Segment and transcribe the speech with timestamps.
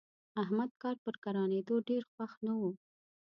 [0.41, 2.71] احمد کار په ګرانېدو ډېر خوښ نه وو.